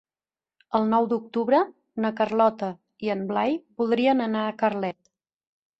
El 0.79 0.87
nou 0.93 1.07
d'octubre 1.11 1.59
na 2.05 2.13
Carlota 2.23 2.73
i 3.09 3.13
en 3.17 3.25
Blai 3.35 3.57
voldrien 3.83 4.27
anar 4.31 4.47
a 4.49 4.59
Carlet. 4.65 5.03